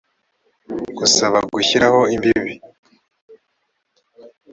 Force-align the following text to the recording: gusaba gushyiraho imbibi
gusaba 0.97 1.37
gushyiraho 1.53 1.99
imbibi 2.15 2.53